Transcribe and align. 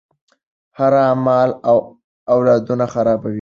حرام 0.77 1.17
مال 1.27 1.49
اولادونه 2.33 2.85
خرابوي. 2.93 3.29